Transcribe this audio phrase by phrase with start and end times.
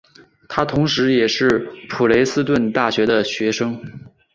[0.49, 1.47] 他同时也是
[1.87, 3.79] 普雷斯顿大学的学生。